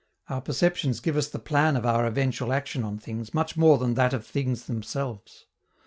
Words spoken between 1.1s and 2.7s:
us the plan of our eventual